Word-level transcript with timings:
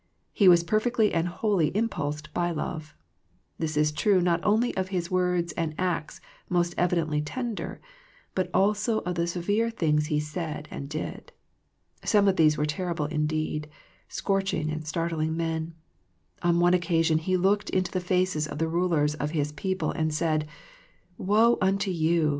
He 0.33 0.47
was 0.47 0.63
perfectly 0.63 1.13
and 1.13 1.27
wholly 1.27 1.67
impulsed 1.77 2.33
by 2.33 2.49
love. 2.49 2.95
This 3.59 3.77
is 3.77 3.91
true 3.91 4.19
not 4.19 4.43
only 4.43 4.75
of 4.75 4.87
His 4.87 5.11
words 5.11 5.51
and 5.53 5.75
acts 5.77 6.19
most 6.49 6.73
evidently 6.75 7.21
ten 7.21 7.53
der, 7.53 7.79
but 8.33 8.49
also 8.51 9.01
of 9.01 9.13
the 9.13 9.27
severe 9.27 9.69
things 9.69 10.07
He 10.07 10.19
said 10.19 10.67
and 10.71 10.89
did. 10.89 11.31
Some 12.03 12.27
of 12.27 12.35
these 12.35 12.57
were 12.57 12.65
terrible 12.65 13.05
indeed, 13.05 13.69
scorch 14.07 14.55
ing 14.55 14.71
and 14.71 14.87
startling 14.87 15.37
men. 15.37 15.75
On 16.41 16.59
one 16.59 16.73
occasion 16.73 17.19
He 17.19 17.37
looked 17.37 17.69
into 17.69 17.91
the 17.91 17.99
faces 17.99 18.47
of 18.47 18.57
the 18.57 18.67
rulers 18.67 19.13
of 19.13 19.29
His 19.37 19.51
people 19.51 19.91
and 19.91 20.11
said," 20.11 20.47
Woe 21.19 21.59
unto 21.61 21.91
you. 21.91 22.29